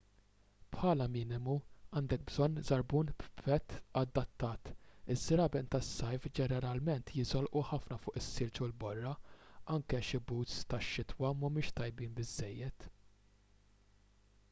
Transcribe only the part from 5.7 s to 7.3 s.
tas-sajf ġeneralment